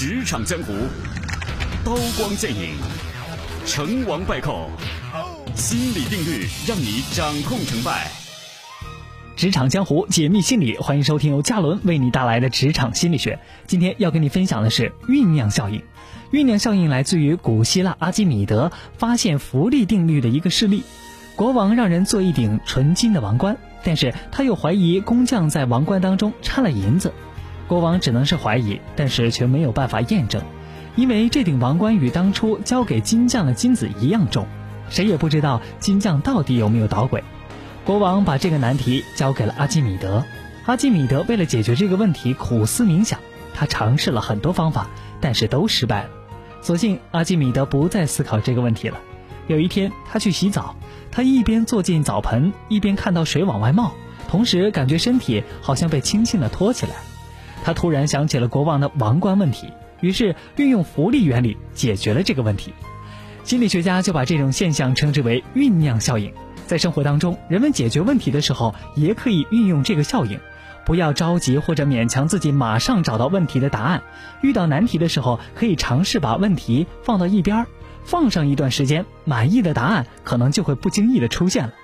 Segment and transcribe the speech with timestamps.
[0.00, 0.72] 职场江湖，
[1.84, 2.76] 刀光剑影，
[3.66, 4.70] 成王败寇，
[5.56, 8.06] 心理定律让你掌控成败。
[9.34, 13.40] 职场江湖解密心理，欢迎收听由嘉伦为你带来的职场心理学。
[13.66, 15.82] 今天要跟你分享的是酝酿效应。
[16.30, 20.84] 酝酿效应来自于古希腊阿基米德发现浮力定律的一个事例。
[21.34, 27.12] 国王让人做一顶纯金的王冠，但是他又怀疑工匠在王冠当中掺了银子。
[27.68, 30.42] 国王只能是怀疑，但是却没有办法验证，
[30.96, 34.46] 因为这顶王冠与当初交给金匠的金子一样重，
[34.88, 37.22] 谁也不知道金匠到底有没有捣鬼。
[37.84, 40.24] 国王把这个难题交给了阿基米德。
[40.64, 43.20] 阿基米德为了解决这个问题苦思冥想，
[43.54, 44.88] 他尝试了很多方法，
[45.20, 46.10] 但是都失败了。
[46.60, 48.98] 所幸阿基米德不再思考这个问题了。
[49.46, 50.74] 有一天，他去洗澡，
[51.10, 53.92] 他一边坐进澡盆，一边看到水往外冒，
[54.28, 56.92] 同时感觉身体好像被轻轻地托起来。
[57.68, 62.72] 他突然想起了国王的王冠问题，于是运用浮力原理解决了这个问题。
[63.44, 66.32] 心理学家就把这种现象称之为酝酿效应。
[66.66, 70.40] 在生活当中，人们解决问题的时候也可以运用这个效应，
[70.86, 74.02] 不要着急或者勉强自己马上找到问题的答案。
[74.40, 77.66] 遇到难题的时候，可以尝试把问题放到一边，
[78.02, 81.74] 放上一段时间，满意的答案可能就会不经意的出现了。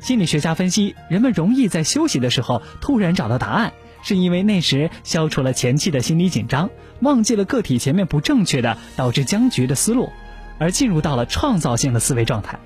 [0.00, 3.74] 心理学家分析，人们容易在休息的时候突然找到答案。
[4.02, 6.70] 是因为那时消除了前期的心理紧张，
[7.00, 10.10] 忘记了个体前面不正确的导致僵局的思路，
[10.58, 12.58] 而进入到了创造性的思维状态。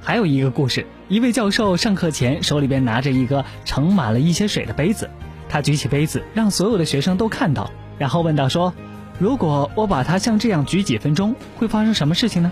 [0.00, 5.08] 还有一个故事，一位教授上课前手里边拿着一个盛满了一些水的杯子，
[5.48, 8.74] 他举起杯子让所有的学生都看到，然后问道说
[9.20, 12.50] ：“如果我把它像这样举几分钟，会发生什么事情呢？”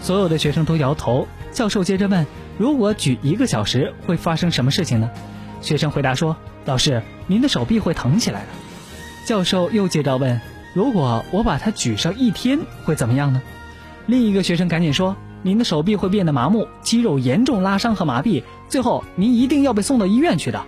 [0.00, 1.26] 所有的学生都摇头。
[1.50, 2.24] 教授接着问
[2.58, 5.10] ：“如果举一个小时，会发生什么事情呢？”
[5.60, 8.46] 学生回答说：“老师，您的手臂会疼起来的。”
[9.26, 10.40] 教授又接着问
[10.74, 13.42] ：“如果我把它举上一天，会怎么样呢？”
[14.06, 20.64] 另一个学生赶紧说：“您的手臂会变得麻木，肌肉严重拉伤和麻痹，最后您一定要被送到医院去的。”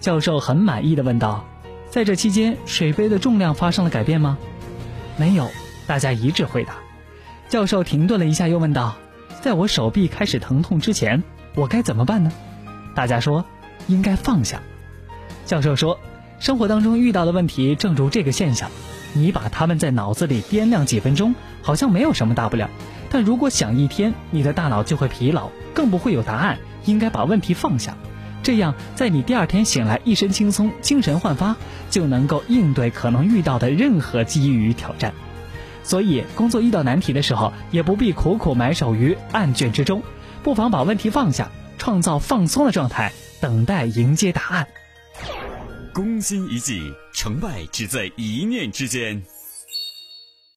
[0.00, 1.44] 教授很满意的问道
[1.90, 4.38] ：“在这期间，水杯的重量发生了改变吗
[5.18, 5.48] ？”“没有。”
[5.86, 6.74] 大家一致回答。
[7.48, 8.94] 教授停顿了一下，又问道
[9.42, 11.22] ：“在我手臂开始疼痛之前，
[11.54, 12.32] 我该怎么办呢？”
[12.94, 13.44] 大家说。
[13.86, 14.62] 应该放下。
[15.44, 15.98] 教授说，
[16.38, 18.70] 生活当中遇到的问题正如这个现象，
[19.12, 22.70] 你把它们在脑子里掂量几分钟，好像没有什么大不了。
[23.10, 26.58] 但如果想一天，你的大脑就会疲劳，更不会有答案。
[26.84, 27.96] 应该把问题放下，
[28.42, 31.54] 这样在你第二天醒来一身轻松、精神焕发，
[31.90, 35.14] 就能够应对可能遇到的任何机遇与挑战。
[35.84, 40.02] 所以，工作遇到难题的时候，也不必苦苦埋首于案卷之中，
[40.42, 43.12] 不妨把问题放下，创造放松的状态。
[43.42, 44.68] 等待迎接答案。
[45.92, 49.20] 攻心一计，成败只在一念之间。